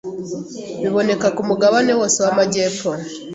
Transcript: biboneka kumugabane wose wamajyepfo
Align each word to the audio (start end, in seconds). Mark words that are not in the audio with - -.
biboneka 0.81 1.27
kumugabane 1.35 1.91
wose 1.99 2.17
wamajyepfo 2.25 2.89